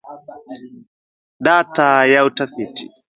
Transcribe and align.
Data 1.45 1.87
ya 2.11 2.19
Utafiti 2.29 2.85